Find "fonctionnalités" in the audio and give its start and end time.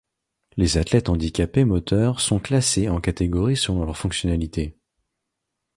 3.99-4.75